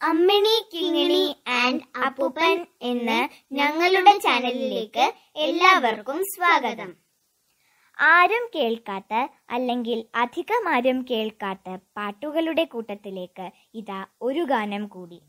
[0.00, 6.90] Ammini Kingini and അപ്പൂപ്പൻ എന്ന ഞങ്ങളുടെ ചാനലിലേക്ക് എല്ലാവർക്കും സ്വാഗതം.
[7.98, 9.14] ആരും കേൾക്കാത്ത
[9.50, 15.20] അല്ലെങ്കിൽ അധികം ആരും കേൾക്കാത്ത പാട്ടുകളുടെ കൂട്ടത്തിലേക്ക് ഇതാ ഒരു ഗാനം കൂടി.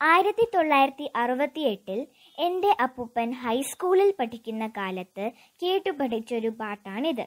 [0.00, 2.00] ആയിരത്തി തൊള്ളായിരത്തി അറുപത്തിയെട്ടിൽ
[2.38, 5.32] എന്റെ അപ്പൂപ്പൻ ഹൈസ്കൂളിൽ പഠിക്കുന്ന കാലത്ത്
[5.62, 7.26] കേട്ടു പഠിച്ചൊരു പാട്ടാണിത്.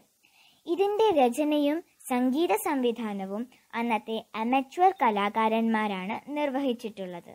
[0.67, 3.43] ഇതിന്റെ രചനയും സംഗീത സംവിധാനവും
[3.73, 7.33] അന്നത്തെ അമച്വർ കലാകാരന്മാരാണ് നിർവഹിച്ചിട്ടുള്ളത്.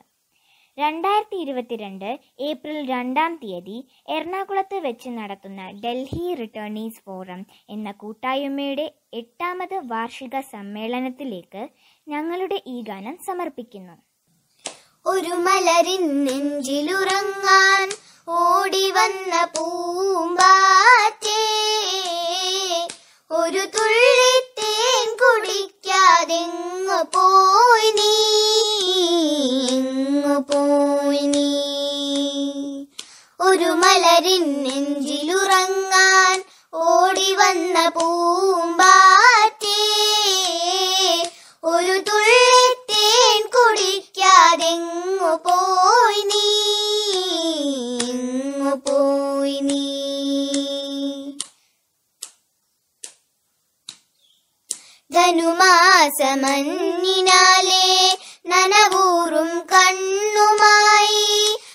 [0.78, 3.78] രണ്ടായിരത്തി ഇരുപത്തിരണ്ട് ഏപ്രിൽ രണ്ടാം തീയതി
[4.08, 7.40] എറണാകുളത്ത് വെച്ച് നടത്തുന്ന ഡൽഹി റിട്ടേണീസ് ഫോറം
[7.70, 11.62] എന്ന കൂട്ടായ്മയുടെ എട്ടാമത് വാർഷിക സമ്മേളനത്തിലേക്ക്
[12.06, 13.96] ഞങ്ങളുടെ ഈ ഗാനം സമർപ്പിക്കുന്നു.
[15.06, 17.88] ഒരു മലരിൻ നെഞ്ചിലുറങ്ങാൻ
[18.28, 19.97] ഓടി വന്ന പൂമ്പാറ്റേ
[27.18, 28.12] പോയി നീ
[30.50, 31.48] പോയി നീ.
[33.40, 36.36] ഒരു മലരിൻ നെഞ്ചിലുറങ്ങാൻ
[36.72, 38.47] ഓടി വന്ന പൂമ്പാറ്റേ
[55.10, 56.64] ധനുമാസമഞ്ഞിനാലേ
[58.44, 61.24] നനവൂറും കണ്ണുമായി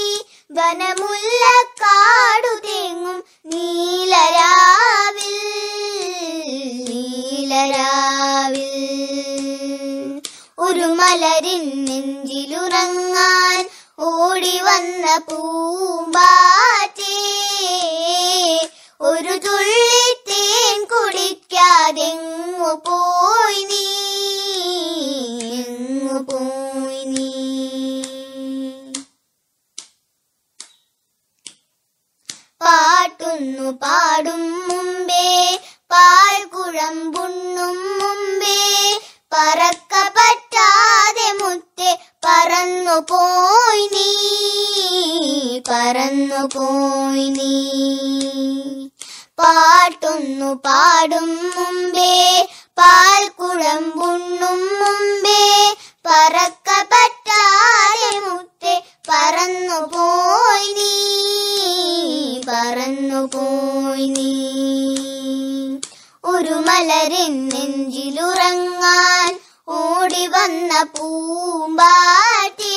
[0.51, 1.42] വനമുല്ല
[1.81, 2.23] തെങ്ങും
[7.97, 8.73] നീലരാവിൽ
[10.59, 13.61] ഒരു മലരിൻ നെഞ്ചിലുറങ്ങാൻ
[14.09, 17.19] ഓടി വന്ന പൂമ്പാറ്റേ
[19.01, 19.86] ഒരു തുള്ളി
[20.29, 22.23] തേൻ കുടിക്കാതെങ്ങു
[22.86, 23.85] പോയി നീ?
[26.29, 27.29] പോയി നീ?
[32.61, 35.27] പാട്ടുന്നു പാടും മുമ്പേ
[35.90, 37.64] പാൽ കുഴമ്പുണ്ണും
[43.01, 44.09] പോയി നീ
[45.69, 47.53] പറന്നു പോയി നീ.
[49.39, 52.15] പാട്ടൊന്നു പാടും മുമ്പേ
[52.79, 55.43] പാൽ കുഴമ്പുണ്ണും മുമ്പേ
[56.07, 58.75] പറക്ക പറ്റാതെ മുത്തെ
[59.09, 60.93] പറന്നു പോയി നീ
[62.49, 64.31] പറന്നു പോയി നീ.
[66.25, 69.33] ഒരു മലരിൻ നെഞ്ചിലുറങ്ങാൻ
[69.69, 72.77] ഓടി വന്ന പൂമ്പാറ്റേ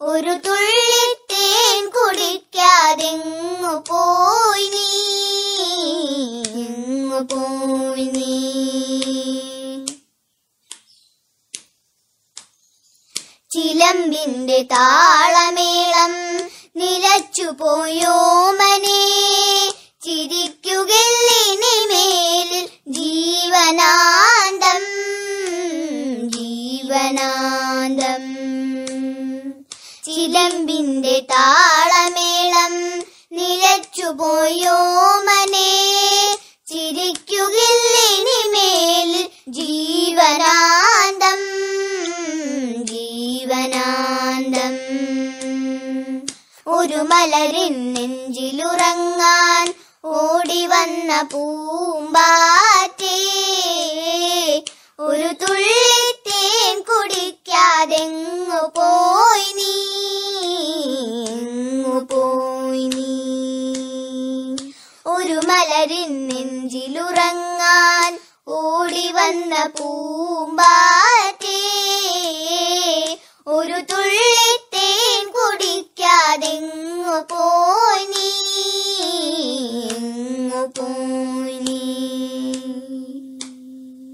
[0.00, 0.92] ഒരു തുള്ളി
[1.32, 4.88] തേൻ കുടിക്കാതെങ്ങു പോയി നീ?
[6.54, 8.36] എങ്ങു പോയി നീ?
[13.50, 16.12] ചിലമ്പിന്റെ താളമേളം
[16.76, 18.16] നിലച്ചുപോയോ
[18.50, 19.00] മനെ?
[26.90, 28.22] ജീവനാന്തം.
[30.04, 33.02] ചിലമ്പിന്റെ താളമേളം
[33.32, 36.38] നിലച്ചുപോയോ മനെ?
[36.66, 41.38] ചിരിക്കുകില്ലിനിമേൽ ജീവനാന്തം?
[42.84, 44.76] ജീവനാന്തം.
[46.72, 49.74] ഒരു മലരിൻ നെഞ്ചിലുറങ്ങാൻ
[50.04, 52.69] ഓടി വന്ന പൂമ്പാറ്റേ
[69.32, 71.58] വന്ന പൂമ്പാറ്റേ
[73.50, 74.32] ഒരു തുള്ളി
[74.74, 77.49] തേൻ കുടിക്കാതെങ്ങു പോയി